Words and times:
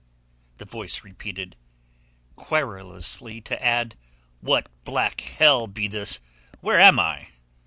the 0.57 0.65
voice 0.65 1.03
repeated, 1.03 1.55
querulously 2.35 3.39
to 3.39 3.63
add: 3.63 3.95
"What 4.39 4.67
black 4.83 5.21
hell 5.21 5.67
be 5.67 5.87
this? 5.87 6.19
Where 6.59 6.79
am 6.79 6.99
I?" 6.99 7.27